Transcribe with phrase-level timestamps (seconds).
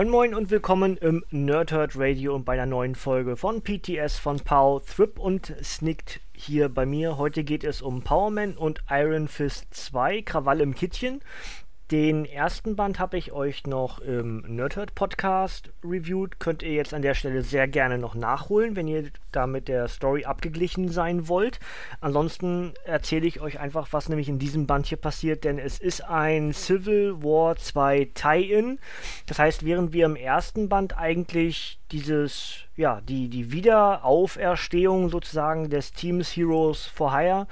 [0.00, 4.40] Moin Moin und willkommen im Nerdhurt Radio und bei einer neuen Folge von PTS von
[4.40, 7.18] Pau, Thrip und Snicked hier bei mir.
[7.18, 11.20] Heute geht es um Powerman und Iron Fist 2, Krawall im Kittchen.
[11.90, 16.38] Den ersten Band habe ich euch noch im Nerdhurt Podcast reviewed.
[16.38, 19.88] Könnt ihr jetzt an der Stelle sehr gerne noch nachholen, wenn ihr da mit der
[19.88, 21.58] Story abgeglichen sein wollt.
[22.00, 26.04] Ansonsten erzähle ich euch einfach, was nämlich in diesem Band hier passiert, denn es ist
[26.04, 28.78] ein Civil War 2 Tie-In.
[29.26, 35.90] Das heißt, während wir im ersten Band eigentlich dieses, ja, die, die Wiederauferstehung sozusagen des
[35.90, 37.48] Teams Heroes for Hire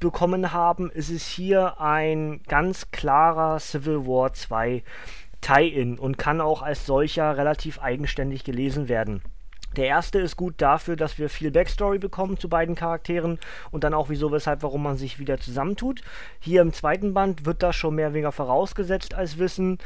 [0.00, 4.82] bekommen haben, ist es hier ein ganz klarer Civil War 2
[5.40, 9.22] Tie-In und kann auch als solcher relativ eigenständig gelesen werden.
[9.76, 13.38] Der erste ist gut dafür, dass wir viel Backstory bekommen zu beiden Charakteren
[13.70, 16.00] und dann auch wieso, weshalb, warum man sich wieder zusammentut.
[16.40, 19.78] Hier im zweiten Band wird das schon mehr oder weniger vorausgesetzt als Wissen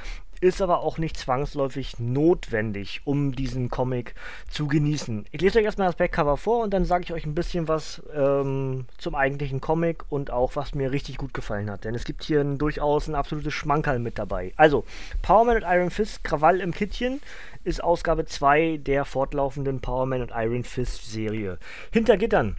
[0.42, 4.16] ist aber auch nicht zwangsläufig notwendig, um diesen Comic
[4.50, 5.24] zu genießen.
[5.30, 8.02] Ich lese euch erstmal das Backcover vor und dann sage ich euch ein bisschen was
[8.12, 11.84] ähm, zum eigentlichen Comic und auch was mir richtig gut gefallen hat.
[11.84, 14.52] Denn es gibt hier ein, durchaus ein absolutes Schmankerl mit dabei.
[14.56, 14.84] Also,
[15.22, 17.20] Powerman und Iron Fist, Krawall im Kittchen
[17.62, 21.58] ist Ausgabe 2 der fortlaufenden Powerman und Iron Fist Serie.
[21.92, 22.56] Hinter Gittern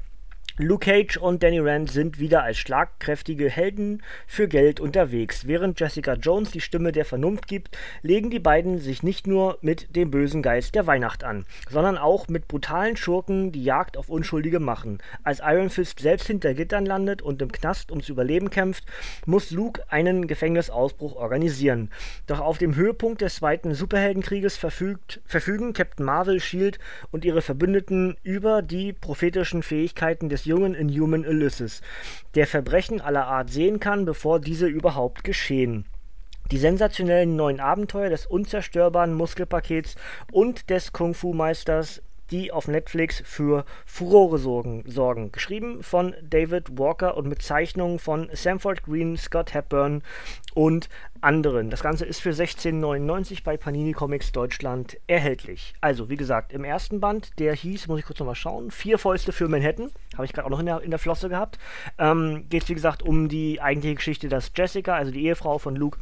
[0.59, 5.47] Luke Cage und Danny Rand sind wieder als schlagkräftige Helden für Geld unterwegs.
[5.47, 9.95] Während Jessica Jones die Stimme der Vernunft gibt, legen die beiden sich nicht nur mit
[9.95, 14.59] dem bösen Geist der Weihnacht an, sondern auch mit brutalen Schurken, die Jagd auf Unschuldige
[14.59, 14.99] machen.
[15.23, 18.83] Als Iron Fist selbst hinter Gittern landet und im Knast ums Überleben kämpft,
[19.25, 21.89] muss Luke einen Gefängnisausbruch organisieren.
[22.27, 26.77] Doch auf dem Höhepunkt des zweiten Superheldenkrieges verfügt, verfügen Captain Marvel, Shield
[27.09, 31.81] und ihre Verbündeten über die prophetischen Fähigkeiten des jungen Inhuman Ulysses,
[32.35, 35.85] der Verbrechen aller Art sehen kann, bevor diese überhaupt geschehen.
[36.51, 39.95] Die sensationellen neuen Abenteuer des unzerstörbaren Muskelpakets
[40.31, 45.31] und des Kung-Fu-Meisters die auf Netflix für Furore sorgen, sorgen.
[45.31, 50.03] Geschrieben von David Walker und mit Zeichnungen von Samford Green, Scott Hepburn
[50.53, 50.89] und
[51.21, 51.69] anderen.
[51.69, 55.73] Das Ganze ist für 16,99 bei Panini Comics Deutschland erhältlich.
[55.81, 59.31] Also, wie gesagt, im ersten Band, der hieß, muss ich kurz nochmal schauen, Vier Fäuste
[59.31, 59.91] für Manhattan.
[60.13, 61.57] Habe ich gerade auch noch in der, in der Flosse gehabt.
[61.97, 65.75] Ähm, Geht es, wie gesagt, um die eigentliche Geschichte, dass Jessica, also die Ehefrau von
[65.75, 65.99] Luke,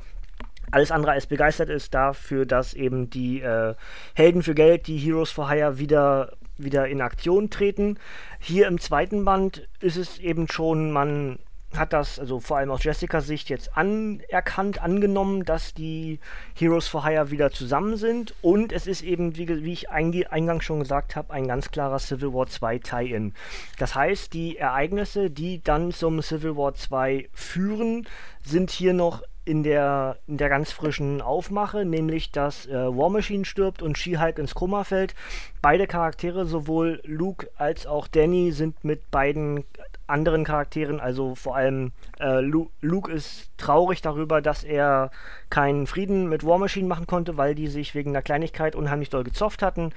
[0.71, 3.75] alles andere als begeistert ist dafür, dass eben die äh,
[4.15, 7.99] Helden für Geld, die Heroes for Hire, wieder, wieder in Aktion treten.
[8.39, 11.39] Hier im zweiten Band ist es eben schon, man
[11.75, 16.19] hat das, also vor allem aus Jessicas Sicht, jetzt anerkannt, angenommen, dass die
[16.53, 18.33] Heroes for Hire wieder zusammen sind.
[18.41, 22.33] Und es ist eben, wie, wie ich eingangs schon gesagt habe, ein ganz klarer Civil
[22.33, 23.33] War 2 Tie-In.
[23.77, 28.07] Das heißt, die Ereignisse, die dann zum Civil War 2 führen,
[28.43, 33.45] sind hier noch in der, in der ganz frischen Aufmache, nämlich dass äh, War Machine
[33.45, 35.15] stirbt und She-Hulk ins Koma fällt.
[35.61, 39.63] Beide Charaktere, sowohl Luke als auch Danny, sind mit beiden
[40.11, 45.09] anderen Charakteren, also vor allem äh, Lu Luke ist traurig darüber, dass er
[45.49, 49.23] keinen Frieden mit War Machine machen konnte, weil die sich wegen einer Kleinigkeit unheimlich doll
[49.23, 49.93] gezofft hatten.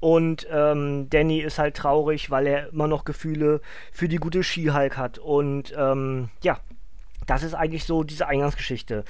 [0.00, 3.60] Und ähm, Danny ist halt traurig, weil er immer noch Gefühle
[3.92, 5.18] für die gute She-Hulk hat.
[5.18, 6.58] Und ähm, ja,
[7.28, 9.04] das ist eigentlich so diese Eingangsgeschichte.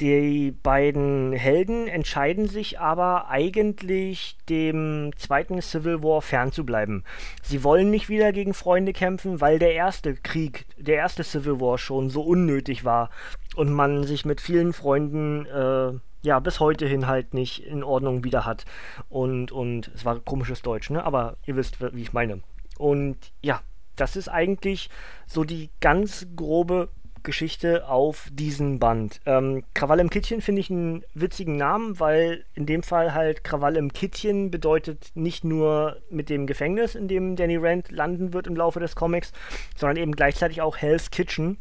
[0.00, 7.04] Die beiden Helden entscheiden sich aber eigentlich dem zweiten Civil War fernzubleiben.
[7.42, 11.78] Sie wollen nicht wieder gegen Freunde kämpfen, weil der erste Krieg, der erste Civil War
[11.78, 13.10] schon so unnötig war
[13.54, 15.92] und man sich mit vielen Freunden äh,
[16.22, 18.64] ja bis heute hin halt nicht in Ordnung wieder hat.
[19.08, 21.04] Und, und es war komisches Deutsch, ne?
[21.04, 22.40] Aber ihr wisst, wie ich meine.
[22.76, 23.60] Und ja,
[23.94, 24.90] das ist eigentlich
[25.26, 26.88] so die ganz grobe
[27.24, 29.20] Geschichte auf diesen Band.
[29.26, 33.76] Ähm, Krawall im Kittchen finde ich einen witzigen Namen, weil in dem Fall halt Krawall
[33.76, 38.56] im Kittchen bedeutet nicht nur mit dem Gefängnis, in dem Danny Rand landen wird im
[38.56, 39.32] Laufe des Comics,
[39.76, 41.58] sondern eben gleichzeitig auch Hell's Kitchen,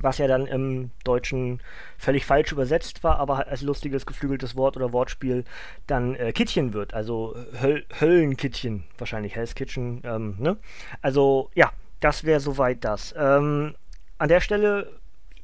[0.00, 1.60] was ja dann im Deutschen
[1.98, 5.44] völlig falsch übersetzt war, aber als lustiges geflügeltes Wort oder Wortspiel
[5.86, 10.56] dann äh, Kittchen wird, also Höl Höllenkittchen, wahrscheinlich Hell's Kitchen, ähm, ne?
[11.00, 13.14] Also ja, das wäre soweit das.
[13.16, 13.74] Ähm,
[14.18, 14.90] an der Stelle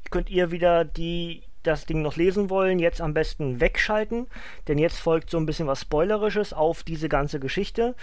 [0.09, 4.27] könnt ihr wieder die das Ding noch lesen wollen, jetzt am besten wegschalten,
[4.67, 7.95] denn jetzt folgt so ein bisschen was Spoilerisches auf diese ganze Geschichte.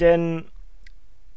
[0.00, 0.46] Denn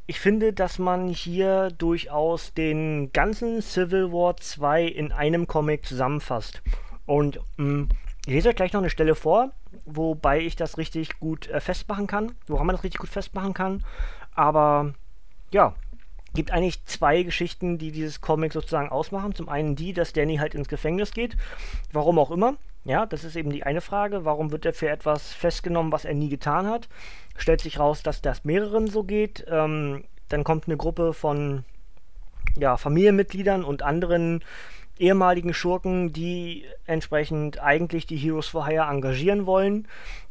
[0.08, 6.62] ich finde, dass man hier durchaus den ganzen Civil War 2 in einem Comic zusammenfasst.
[7.06, 7.90] Und mh, mm,
[8.26, 9.52] ich lese euch gleich noch eine Stelle vor,
[9.86, 13.86] wobei ich das richtig gut äh, festmachen kann, woran man das richtig gut festmachen kann.
[14.34, 14.94] Aber
[15.52, 15.76] ja,
[16.34, 19.34] gibt eigentlich zwei Geschichten, die dieses Comic sozusagen ausmachen.
[19.36, 21.38] Zum einen die, dass Danny halt ins Gefängnis geht,
[21.92, 22.56] warum auch immer.
[22.84, 24.24] Ja, das ist eben die eine Frage.
[24.24, 26.88] Warum wird er für etwas festgenommen, was er nie getan hat?
[27.36, 29.46] Stellt sich raus, dass das mehreren so geht.
[29.50, 31.66] Ähm, dann kommt eine Gruppe von
[32.58, 34.44] ja, Familienmitgliedern und anderen
[35.00, 39.88] ehemaligen Schurken, die entsprechend eigentlich die Heroes for Hire engagieren wollen.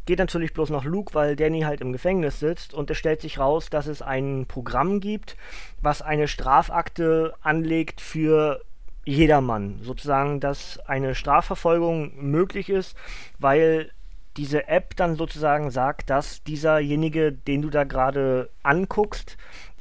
[0.06, 3.38] Geht natürlich bloß noch Luke, weil Danny halt im Gefängnis sitzt und es stellt sich
[3.38, 5.36] raus, dass es ein Programm gibt,
[5.82, 8.60] was eine Strafakte anlegt für
[9.04, 9.80] jedermann.
[9.82, 12.96] Sozusagen, dass eine Strafverfolgung möglich ist,
[13.38, 13.90] weil
[14.36, 19.36] diese App dann sozusagen sagt, dass dieserjenige, den du da gerade anguckst,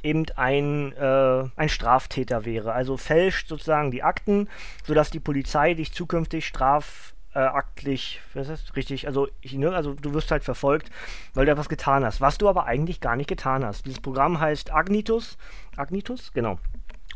[0.06, 2.72] eben ein, äh, ein Straftäter wäre.
[2.72, 4.48] Also fälscht sozusagen die Akten,
[4.84, 8.76] sodass die Polizei dich zukünftig strafaktlich, äh, was ist das?
[8.76, 10.90] Richtig, also, ich, ne, also du wirst halt verfolgt,
[11.34, 13.84] weil du etwas getan hast, was du aber eigentlich gar nicht getan hast.
[13.84, 15.36] Dieses Programm heißt Agnitus,
[15.76, 16.58] Agnitus, genau.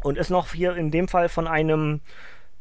[0.03, 2.01] Und ist noch hier in dem Fall von einem,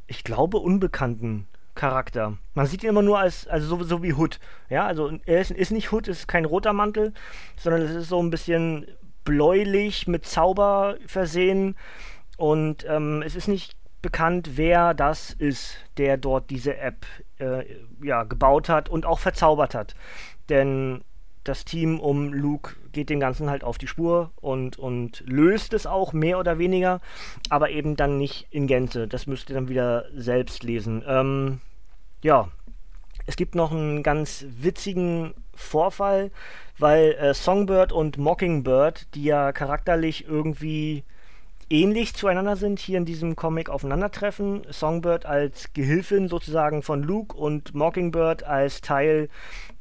[0.08, 2.38] ich glaube, unbekannten Charakter.
[2.56, 4.40] Man sieht ihn immer nur als, also so, so wie Hood.
[4.70, 7.14] Ja, also er ist, ist nicht Hood, ist kein roter Mantel,
[7.56, 8.86] sondern es ist so ein bisschen
[9.24, 11.75] bläulich mit Zauber versehen.
[12.38, 17.06] Und ähm, es ist nicht bekannt, wer das ist, der dort diese App
[17.39, 17.66] äh,
[18.01, 19.95] ja, gebaut hat und auch verzaubert hat.
[20.48, 21.04] Denn
[21.44, 25.86] das Team um Luke geht dem Ganzen halt auf die Spur und, und löst es
[25.86, 27.01] auch mehr oder weniger,
[27.50, 29.07] aber eben dann nicht in Gänze.
[29.07, 31.04] Das müsst ihr dann wieder selbst lesen.
[31.07, 31.62] Ähm,
[32.22, 32.50] ja,
[33.25, 36.31] es gibt noch einen ganz witzigen Vorfall,
[36.77, 41.04] weil äh, Songbird und Mockingbird, die ja charakterlich irgendwie
[41.69, 44.63] ähnlich zueinander sind, hier in diesem Comic aufeinandertreffen.
[44.69, 49.30] Songbird als Gehilfin sozusagen von Luke und Mockingbird als Teil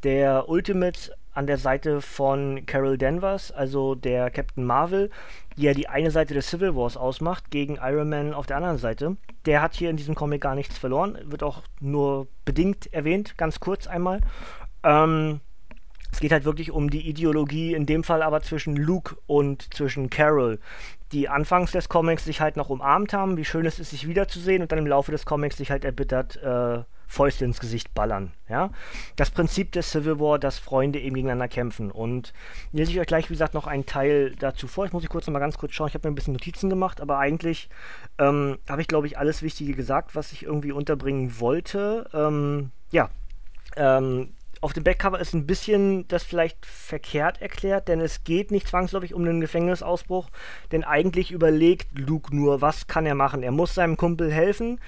[0.02, 5.08] der Ultimates an der Seite von Carol Danvers, also der Captain Marvel,
[5.56, 8.78] die ja die eine Seite des Civil Wars ausmacht, gegen Iron Man auf der anderen
[8.78, 9.16] Seite.
[9.46, 13.60] Der hat hier in diesem Comic gar nichts verloren, wird auch nur bedingt erwähnt, ganz
[13.60, 14.20] kurz einmal.
[14.82, 15.38] Ähm,
[16.10, 20.10] es geht halt wirklich um die Ideologie, in dem Fall aber zwischen Luke und zwischen
[20.10, 20.58] Carol,
[21.12, 24.62] die anfangs des Comics sich halt noch umarmt haben, wie schön es ist, sich wiederzusehen
[24.62, 28.32] und dann im Laufe des Comics sich halt erbittert äh, Fäuste ins Gesicht ballern.
[28.48, 28.70] Ja?
[29.16, 31.90] Das Prinzip des Civil War, dass Freunde eben gegeneinander kämpfen.
[31.90, 32.34] Und
[32.70, 34.84] lese ich euch gleich, wie gesagt, noch einen Teil dazu vor.
[34.84, 35.88] Ich muss ich kurz noch mal ganz kurz schauen.
[35.88, 37.70] Ich habe mir ein bisschen Notizen gemacht, aber eigentlich
[38.18, 42.08] ähm, habe ich, glaube ich, alles Wichtige gesagt, was ich irgendwie unterbringen wollte.
[42.12, 43.08] Ähm, ja,
[43.76, 48.68] ähm, auf dem Backcover ist ein bisschen das vielleicht verkehrt erklärt, denn es geht nicht
[48.68, 50.28] zwangsläufig um einen Gefängnisausbruch,
[50.72, 53.42] denn eigentlich überlegt Luke nur, was kann er machen.
[53.42, 54.80] Er muss seinem Kumpel helfen,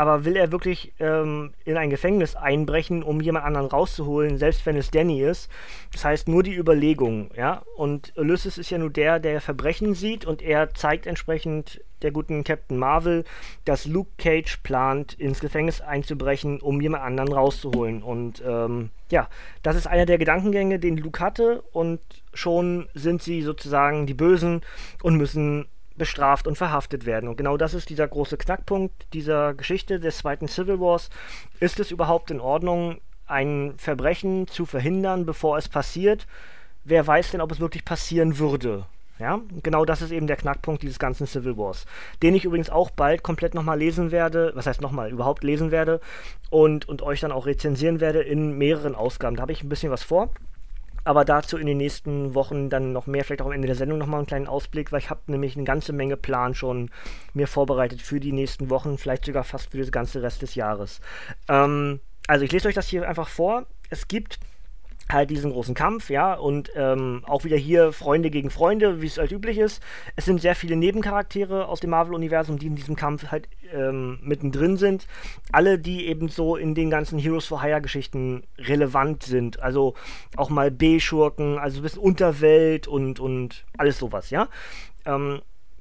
[0.00, 4.78] aber will er wirklich ähm, in ein Gefängnis einbrechen, um jemand anderen rauszuholen, selbst wenn
[4.78, 5.50] es Danny ist?
[5.92, 7.64] Das heißt nur die Überlegung, ja.
[7.76, 12.44] Und Ulysses ist ja nur der, der Verbrechen sieht und er zeigt entsprechend der guten
[12.44, 13.24] Captain Marvel,
[13.66, 18.02] dass Luke Cage plant, ins Gefängnis einzubrechen, um jemand anderen rauszuholen.
[18.02, 19.28] Und ähm, ja,
[19.62, 22.00] das ist einer der Gedankengänge, den Luke hatte und
[22.32, 24.62] schon sind sie sozusagen die Bösen
[25.02, 25.66] und müssen
[26.00, 27.28] bestraft und verhaftet werden.
[27.28, 31.10] Und genau das ist dieser große Knackpunkt dieser Geschichte des zweiten Civil Wars.
[31.60, 36.26] Ist es überhaupt in Ordnung, ein Verbrechen zu verhindern, bevor es passiert?
[36.84, 38.86] Wer weiß denn, ob es wirklich passieren würde?
[39.18, 41.84] Ja, genau das ist eben der Knackpunkt dieses ganzen Civil Wars,
[42.22, 46.00] den ich übrigens auch bald komplett nochmal lesen werde, was heißt nochmal, überhaupt lesen werde
[46.48, 49.36] und, und euch dann auch rezensieren werde in mehreren Ausgaben.
[49.36, 50.30] Da habe ich ein bisschen was vor.
[51.04, 53.98] Aber dazu in den nächsten Wochen dann noch mehr, vielleicht auch am Ende der Sendung
[53.98, 56.90] nochmal einen kleinen Ausblick, weil ich habe nämlich eine ganze Menge Plan schon
[57.34, 61.00] mir vorbereitet für die nächsten Wochen, vielleicht sogar fast für den ganzen Rest des Jahres.
[61.48, 63.66] Ähm, also ich lese euch das hier einfach vor.
[63.88, 64.38] Es gibt
[65.12, 69.18] halt diesen großen Kampf, ja, und ähm, auch wieder hier Freunde gegen Freunde, wie es
[69.18, 69.82] halt üblich ist.
[70.16, 74.76] Es sind sehr viele Nebencharaktere aus dem Marvel-Universum, die in diesem Kampf halt ähm, mittendrin
[74.76, 75.06] sind.
[75.52, 79.62] Alle, die eben so in den ganzen Heroes for Hire-Geschichten relevant sind.
[79.62, 79.94] Also
[80.36, 84.48] auch mal B-Schurken, also ein bisschen Unterwelt und, und alles sowas, ja.
[85.04, 85.40] Ähm,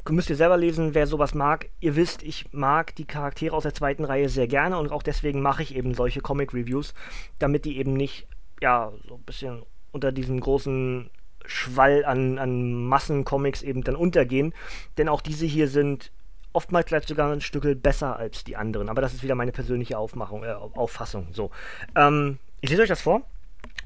[0.09, 1.69] müsst ihr selber lesen, wer sowas mag.
[1.79, 5.41] Ihr wisst, ich mag die Charaktere aus der zweiten Reihe sehr gerne und auch deswegen
[5.41, 6.93] mache ich eben solche Comic-Reviews,
[7.38, 8.27] damit die eben nicht
[8.62, 11.10] ja, so ein bisschen unter diesem großen
[11.46, 14.54] Schwall an, an Massencomics eben dann untergehen.
[14.98, 16.12] Denn auch diese hier sind
[16.54, 18.89] oftmals vielleicht sogar ein Stück besser als die anderen.
[18.89, 21.28] Aber das ist wieder meine persönliche Aufmachung, äh, Auffassung.
[21.32, 21.51] So.
[21.96, 23.22] Ähm, ich lese euch das vor.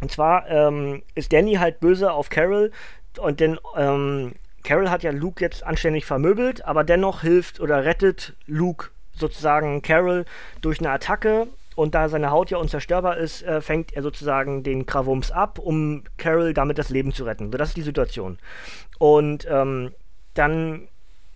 [0.01, 2.72] Und zwar ähm, ist Danny halt böse auf Carol
[3.20, 8.34] und denn ähm, Carol hat ja Luke jetzt anständig vermöbelt, aber dennoch hilft oder rettet
[8.46, 10.25] Luke sozusagen Carol
[10.62, 14.86] durch eine Attacke und da seine Haut ja unzerstörbar ist, äh, fängt er sozusagen den
[14.86, 17.51] Krawums ab, um Carol damit das Leben zu retten.
[17.51, 18.38] So, das ist die Situation.
[19.00, 19.92] Und ähm,
[20.34, 20.88] dann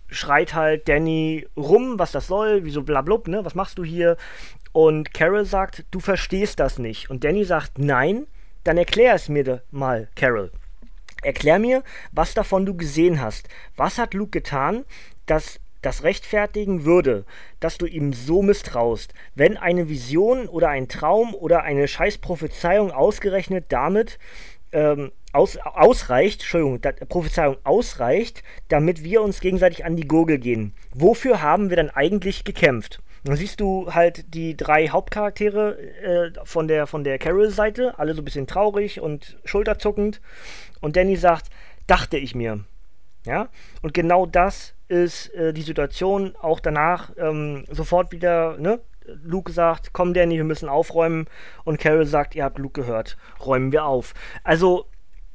[0.08, 4.16] schreit halt Danny rum, was das soll, wieso blablub, ne, was machst du hier?
[4.72, 7.10] Und Carol sagt, du verstehst das nicht.
[7.10, 8.26] Und Danny sagt, nein,
[8.64, 10.50] dann erklär es mir mal, Carol.
[11.22, 13.48] Erklär mir, was davon du gesehen hast.
[13.76, 14.84] Was hat Luke getan,
[15.26, 17.24] dass das rechtfertigen würde,
[17.60, 23.66] dass du ihm so misstraust, wenn eine Vision oder ein Traum oder eine Scheißprophezeiung ausgerechnet
[23.68, 24.18] damit
[24.72, 30.74] ähm, aus, ausreicht, Entschuldigung, da, Prophezeiung ausreicht, damit wir uns gegenseitig an die Gurgel gehen.
[30.94, 33.00] Wofür haben wir dann eigentlich gekämpft?
[33.24, 38.22] Dann siehst du halt die drei Hauptcharaktere äh, von der, von der Carol-Seite, alle so
[38.22, 40.20] ein bisschen traurig und schulterzuckend.
[40.80, 41.50] Und Danny sagt,
[41.86, 42.64] dachte ich mir.
[43.28, 43.48] Ja?
[43.82, 46.34] Und genau das ist äh, die Situation.
[46.40, 48.80] Auch danach ähm, sofort wieder, ne?
[49.22, 51.26] Luke sagt, komm Danny, wir müssen aufräumen.
[51.64, 54.12] Und Carol sagt, ihr habt Luke gehört, räumen wir auf.
[54.44, 54.86] Also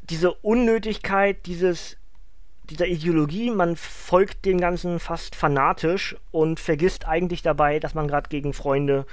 [0.03, 1.97] diese Unnötigkeit dieses
[2.69, 8.29] dieser Ideologie, man folgt dem Ganzen fast fanatisch und vergisst eigentlich dabei, dass man gerade
[8.29, 9.05] gegen Freunde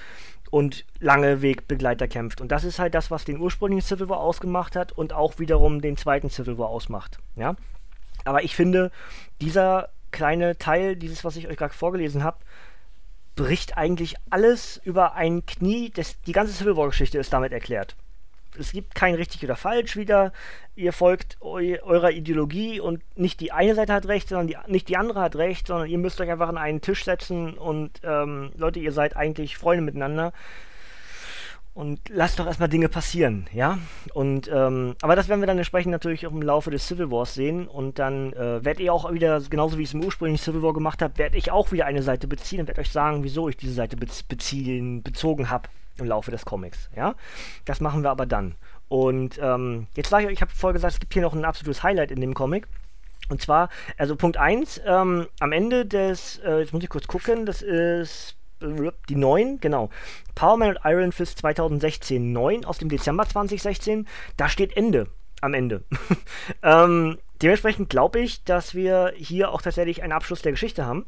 [0.50, 2.40] und lange Wegbegleiter kämpft.
[2.40, 5.80] Und das ist halt das, was den ursprünglichen Civil War ausgemacht hat und auch wiederum
[5.80, 7.18] den zweiten Civil War ausmacht.
[7.36, 7.56] Ja?
[8.24, 8.90] Aber ich finde,
[9.40, 12.38] dieser kleine Teil, dieses, was ich euch gerade vorgelesen habe,
[13.36, 15.90] bricht eigentlich alles über ein Knie.
[15.90, 17.96] Das, die ganze Civil War-Geschichte ist damit erklärt
[18.58, 20.32] es gibt kein richtig oder falsch wieder.
[20.74, 24.88] Ihr folgt eu eurer Ideologie und nicht die eine Seite hat recht, sondern die, nicht
[24.88, 28.52] die andere hat recht, sondern ihr müsst euch einfach an einen Tisch setzen und ähm,
[28.56, 30.32] Leute, ihr seid eigentlich Freunde miteinander.
[31.80, 33.78] Und lasst doch erstmal Dinge passieren, ja?
[34.12, 37.32] Und, ähm, aber das werden wir dann entsprechend natürlich auch im Laufe des Civil Wars
[37.32, 37.66] sehen.
[37.66, 40.74] Und dann äh, werdet ihr auch wieder, genauso wie ich es im ursprünglichen Civil War
[40.74, 43.56] gemacht habe, werde ich auch wieder eine Seite beziehen und werde euch sagen, wieso ich
[43.56, 46.90] diese Seite beziehen, bezogen habe im Laufe des Comics.
[46.94, 47.14] Ja?
[47.64, 48.56] Das machen wir aber dann.
[48.88, 51.46] Und ähm, jetzt sage ich euch, ich habe vorher gesagt, es gibt hier noch ein
[51.46, 52.68] absolutes Highlight in dem Comic.
[53.30, 57.46] Und zwar, also Punkt 1, ähm, am Ende des, äh, jetzt muss ich kurz gucken,
[57.46, 59.90] das ist die 9, genau.
[60.34, 64.06] Power Man und Iron Fist 2016 9 aus dem Dezember 2016.
[64.36, 65.06] Da steht Ende
[65.40, 65.82] am Ende.
[66.62, 71.06] ähm, dementsprechend glaube ich, dass wir hier auch tatsächlich einen Abschluss der Geschichte haben.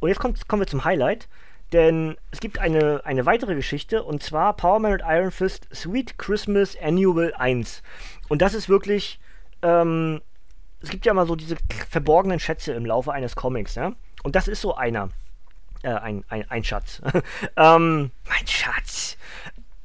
[0.00, 1.28] Und jetzt kommt, kommen wir zum Highlight.
[1.72, 6.16] Denn es gibt eine, eine weitere Geschichte und zwar Power Man und Iron Fist Sweet
[6.16, 7.82] Christmas Annual 1.
[8.28, 9.18] Und das ist wirklich,
[9.62, 10.20] ähm,
[10.80, 11.56] es gibt ja mal so diese
[11.90, 13.92] verborgenen Schätze im Laufe eines Comics, ja?
[14.22, 15.10] Und das ist so einer.
[15.86, 17.00] Äh, ein, ein, ein Schatz.
[17.56, 19.16] ähm, mein Schatz.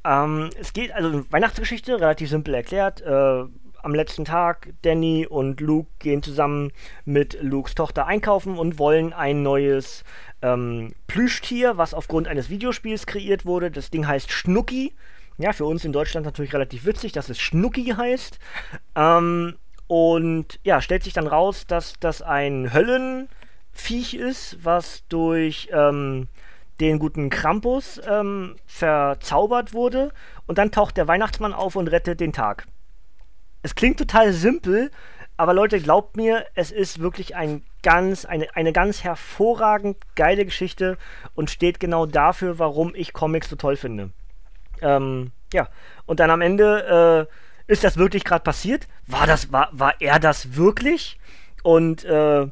[0.04, 3.02] Ähm, es geht, also Weihnachtsgeschichte, relativ simpel erklärt.
[3.02, 3.44] Äh,
[3.84, 6.72] am letzten Tag, Danny und Luke gehen zusammen
[7.04, 10.02] mit Lukes Tochter einkaufen und wollen ein neues
[10.40, 13.70] ähm, Plüschtier, was aufgrund eines Videospiels kreiert wurde.
[13.70, 14.94] Das Ding heißt Schnucki.
[15.38, 18.40] Ja, für uns in Deutschland natürlich relativ witzig, dass es Schnucki heißt.
[18.96, 19.54] Ähm,
[19.86, 22.72] und ja, stellt sich dann raus, dass das ein
[23.74, 26.28] Höllenviech ist, was durch ähm,
[26.80, 30.12] den guten Krampus ähm, verzaubert wurde.
[30.46, 32.66] Und dann taucht der Weihnachtsmann auf und rettet den Tag.
[33.62, 34.90] Es klingt total simpel,
[35.36, 40.98] aber Leute, glaubt mir, es ist wirklich ein ganz, eine, eine ganz hervorragend geile Geschichte
[41.34, 44.10] und steht genau dafür, warum ich Comics so toll finde.
[44.80, 45.68] Ähm, ja,
[46.06, 48.88] und dann am Ende äh, ist das wirklich gerade passiert?
[49.06, 51.18] War das, war, war er das wirklich?
[51.62, 52.48] Und äh,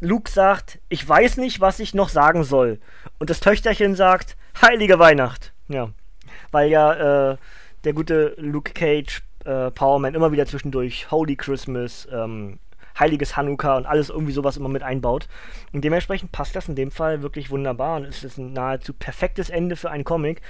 [0.00, 2.78] Luke sagt, ich weiß nicht, was ich noch sagen soll.
[3.18, 5.52] Und das Töchterchen sagt, Heilige Weihnacht.
[5.68, 5.90] Ja.
[6.50, 7.36] Weil ja äh,
[7.84, 12.58] der gute Luke Cage äh, Powerman immer wieder zwischendurch Holy Christmas, ähm,
[12.98, 15.28] Heiliges Hanukkah und alles irgendwie sowas immer mit einbaut.
[15.72, 19.50] Und dementsprechend passt das in dem Fall wirklich wunderbar und es ist ein nahezu perfektes
[19.50, 20.42] Ende für einen Comic.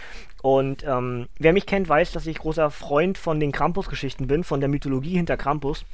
[0.43, 4.61] Und ähm, wer mich kennt, weiß, dass ich großer Freund von den Krampus-Geschichten bin, von
[4.61, 5.85] der Mythologie hinter Krampus.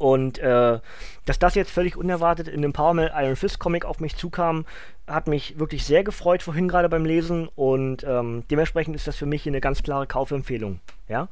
[0.00, 0.80] Und äh,
[1.26, 4.64] dass das jetzt völlig unerwartet in dem Power Iron Fist Comic auf mich zukam,
[5.06, 9.26] hat mich wirklich sehr gefreut vorhin gerade beim Lesen und ähm, dementsprechend ist das für
[9.26, 10.80] mich eine ganz klare Kaufempfehlung.
[11.06, 11.28] Ja,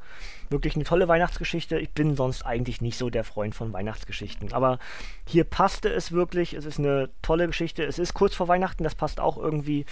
[0.51, 1.79] wirklich eine tolle Weihnachtsgeschichte.
[1.79, 4.77] Ich bin sonst eigentlich nicht so der Freund von Weihnachtsgeschichten, aber
[5.25, 6.53] hier passte es wirklich.
[6.53, 7.83] Es ist eine tolle Geschichte.
[7.83, 9.87] Es ist kurz vor Weihnachten, das passt auch irgendwie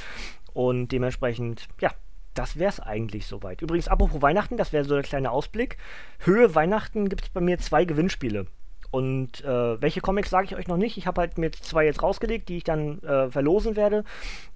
[0.53, 1.89] und dementsprechend, ja,
[2.35, 3.63] das wäre es eigentlich soweit.
[3.63, 5.77] Übrigens, apropos Weihnachten, das wäre so der kleine Ausblick.
[6.19, 8.45] Höhe Weihnachten gibt es bei mir zwei Gewinnspiele.
[8.91, 10.97] Und äh, welche Comics sage ich euch noch nicht.
[10.97, 14.03] Ich habe halt mir zwei jetzt rausgelegt, die ich dann äh, verlosen werde.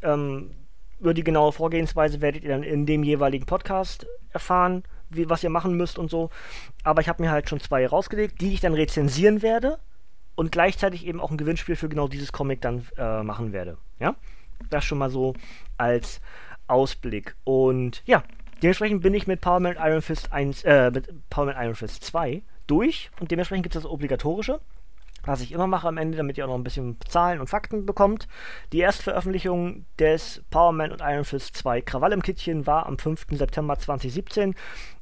[0.01, 0.51] Ähm,
[1.00, 5.50] über die genaue Vorgehensweise werdet ihr dann in dem jeweiligen Podcast erfahren, wie, was ihr
[5.50, 6.29] machen müsst und so.
[6.83, 9.79] Aber ich habe mir halt schon zwei rausgelegt, die ich dann rezensieren werde
[10.35, 13.77] und gleichzeitig eben auch ein Gewinnspiel für genau dieses Comic dann äh, machen werde.
[14.00, 14.15] Ja,
[14.69, 15.33] das schon mal so
[15.77, 16.21] als
[16.67, 17.35] Ausblick.
[17.43, 18.23] Und ja,
[18.61, 22.03] dementsprechend bin ich mit Power Man Iron Fist 1, äh, mit Power Man Iron Fist
[22.03, 24.59] 2 durch und dementsprechend gibt es das Obligatorische
[25.23, 27.85] was ich immer mache am Ende, damit ihr auch noch ein bisschen Zahlen und Fakten
[27.85, 28.27] bekommt.
[28.73, 33.27] Die Erstveröffentlichung des Power Man und Iron Fist 2 Krawall im Kittchen war am 5.
[33.31, 34.55] September 2017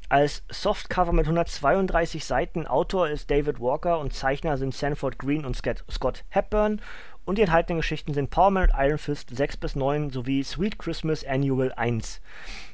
[0.09, 2.65] als Softcover mit 132 Seiten.
[2.65, 6.81] Autor ist David Walker und Zeichner sind Sanford Green und Scott Hepburn.
[7.29, 10.79] Und die enthaltenen Geschichten sind Power Man und Iron Fist 6 bis 9 sowie Sweet
[10.79, 12.21] Christmas Annual 1.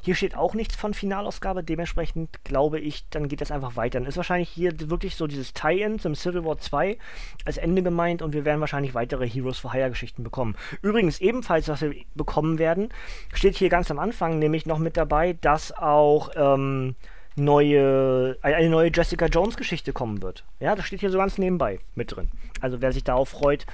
[0.01, 3.99] Hier steht auch nichts von Finalausgabe, dementsprechend glaube ich, dann geht das einfach weiter.
[3.99, 6.97] Dann ist wahrscheinlich hier wirklich so dieses Tie-In zum Civil War 2
[7.43, 10.55] als Ende gemeint und wir werden wahrscheinlich weitere Heroes for Hire Geschichten bekommen.
[10.81, 12.93] Übrigens, ebenfalls, was wir bekommen werden,
[13.33, 16.95] steht hier ganz am Anfang nämlich noch mit dabei, dass auch ähm,
[17.35, 20.45] neue, eine neue Jessica Jones Geschichte kommen wird.
[20.61, 22.29] Ja, das steht hier so ganz nebenbei mit drin.
[22.61, 23.65] Also wer sich darauf freut,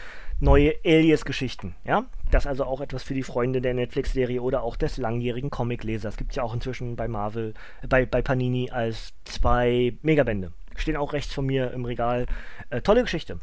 [0.41, 1.75] neue Alias-Geschichten.
[1.86, 2.05] Ja?
[2.31, 6.17] Das also auch etwas für die Freunde der Netflix-Serie oder auch des langjährigen Comic-Lesers.
[6.17, 10.51] Gibt es ja auch inzwischen bei Marvel, äh, bei, bei Panini als zwei Megabände.
[10.75, 12.25] Stehen auch rechts von mir im Regal.
[12.69, 13.39] Äh, tolle Geschichte.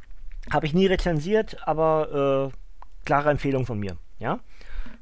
[0.51, 3.97] Habe ich nie rezensiert, aber äh, klare Empfehlung von mir.
[4.19, 4.41] Ja?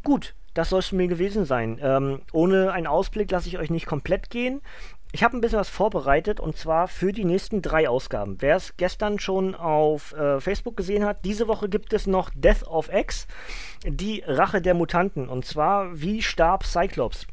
[0.02, 1.78] Gut, das soll es mir gewesen sein.
[1.82, 4.60] Ähm, ohne einen Ausblick lasse ich euch nicht komplett gehen.
[5.12, 8.36] Ich habe ein bisschen was vorbereitet und zwar für die nächsten drei Ausgaben.
[8.40, 12.64] Wer es gestern schon auf äh, Facebook gesehen hat, diese Woche gibt es noch Death
[12.66, 13.26] of X,
[13.84, 15.28] die Rache der Mutanten.
[15.28, 17.26] Und zwar, wie starb Cyclops?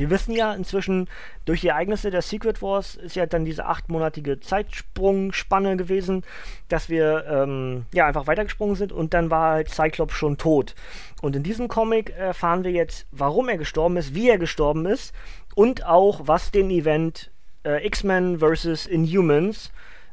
[0.00, 1.08] Wir wissen ja inzwischen,
[1.44, 6.24] durch die Ereignisse der Secret Wars ist ja dann diese achtmonatige Zeitsprungspanne gewesen,
[6.68, 10.74] dass wir ähm, ja einfach weitergesprungen sind und dann war halt Cyclops schon tot.
[11.20, 15.14] Und in diesem Comic erfahren wir jetzt, warum er gestorben ist, wie er gestorben ist
[15.54, 17.30] und auch, was den Event
[17.66, 18.86] äh, X-Men vs.
[18.86, 19.70] Inhumans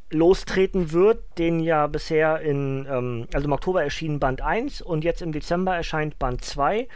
[0.10, 5.22] lostreten wird, den ja bisher in, ähm, also im Oktober erschien Band 1 und jetzt
[5.22, 6.90] im Dezember erscheint Band 2.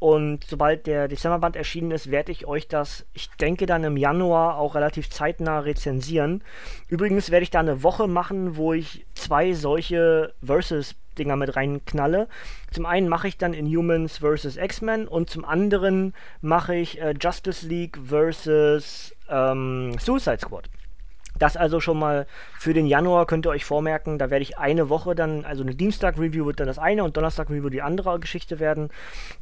[0.00, 4.56] Und sobald der Dezemberband erschienen ist, werde ich euch das, ich denke dann im Januar
[4.56, 6.42] auch relativ zeitnah rezensieren.
[6.88, 12.28] Übrigens werde ich da eine Woche machen, wo ich zwei solche Versus-Dinger mit reinknalle.
[12.72, 14.56] Zum einen mache ich dann Inhumans vs.
[14.56, 19.14] X-Men und zum anderen mache ich äh, Justice League vs.
[19.28, 20.70] Ähm, Suicide Squad.
[21.40, 22.26] Das also schon mal
[22.58, 25.74] für den Januar könnt ihr euch vormerken, da werde ich eine Woche dann, also eine
[25.74, 28.90] Dienstag-Review wird dann das eine und Donnerstag-Review die andere Geschichte werden.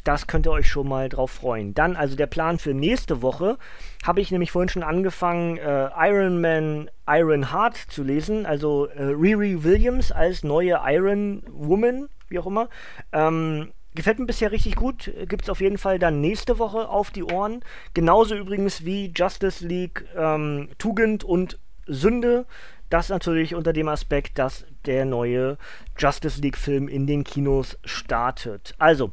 [0.05, 1.75] Das könnt ihr euch schon mal drauf freuen.
[1.75, 3.59] Dann also der Plan für nächste Woche
[4.07, 9.03] habe ich nämlich vorhin schon angefangen, äh, Iron Man Iron Heart zu lesen, also äh,
[9.03, 12.69] Riri Williams als neue Iron Woman, wie auch immer.
[13.13, 15.11] Ähm, Gefällt mir bisher richtig gut.
[15.27, 17.65] Gibt es auf jeden Fall dann nächste Woche auf die Ohren.
[17.95, 21.59] Genauso übrigens wie Justice League ähm, Tugend und
[21.89, 22.47] Sünde.
[22.91, 25.59] Das natürlich unter dem Aspekt, dass der neue
[25.99, 28.75] Justice League-Film in den Kinos startet.
[28.79, 29.13] Also,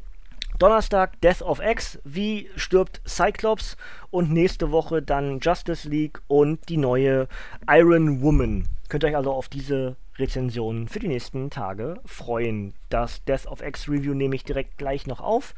[0.59, 3.75] Donnerstag Death of X, wie stirbt Cyclops
[4.09, 7.27] und nächste Woche dann Justice League und die neue
[7.67, 8.65] Iron Woman.
[8.87, 12.73] Könnt ihr euch also auf diese Rezensionen für die nächsten Tage freuen.
[12.87, 15.55] Das Death of X Review nehme ich direkt gleich noch auf.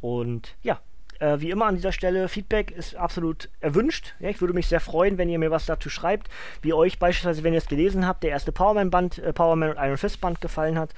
[0.00, 0.80] Und ja,
[1.22, 4.14] äh, wie immer an dieser Stelle, Feedback ist absolut erwünscht.
[4.18, 6.28] Ja, ich würde mich sehr freuen, wenn ihr mir was dazu schreibt,
[6.62, 9.96] wie euch beispielsweise, wenn ihr es gelesen habt, der erste Powerman-Band, äh, Powerman und Iron
[9.96, 10.90] Fist-Band gefallen hat.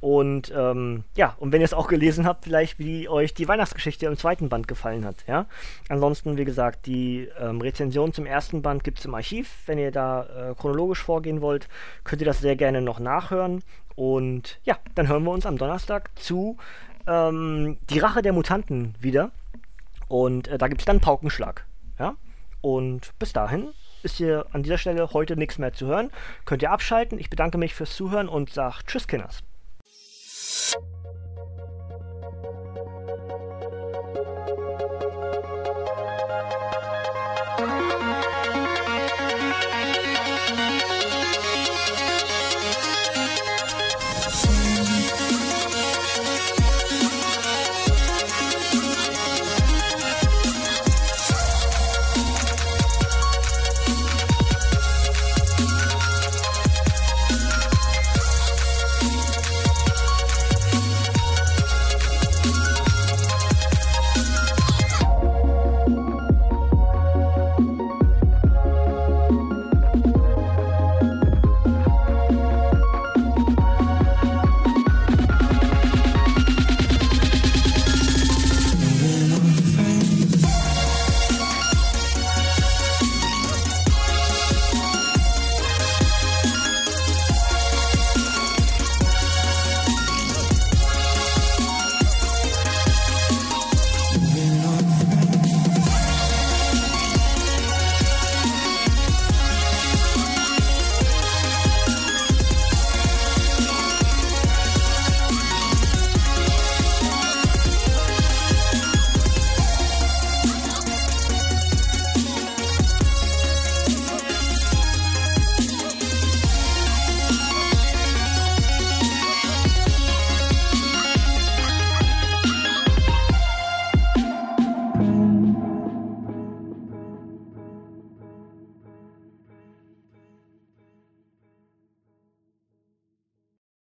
[0.00, 4.04] Und ähm, ja, und wenn ihr es auch gelesen habt, vielleicht wie euch die Weihnachtsgeschichte
[4.06, 5.16] im zweiten Band gefallen hat.
[5.26, 5.46] Ja?
[5.88, 9.50] Ansonsten, wie gesagt, die ähm, Rezension zum ersten Band gibt es im Archiv.
[9.64, 11.68] Wenn ihr da äh, chronologisch vorgehen wollt,
[12.04, 13.62] könnt ihr das sehr gerne noch nachhören.
[13.96, 16.58] Und ja, dann hören wir uns am Donnerstag zu
[17.06, 19.32] ähm, Die Rache der Mutanten wieder.
[20.14, 21.66] Und äh, da gibt es dann Paukenschlag.
[21.98, 22.14] Ja?
[22.60, 23.70] Und bis dahin
[24.04, 26.12] ist hier an dieser Stelle heute nichts mehr zu hören.
[26.44, 27.18] Könnt ihr abschalten.
[27.18, 29.42] Ich bedanke mich fürs Zuhören und sage Tschüss, Kinders.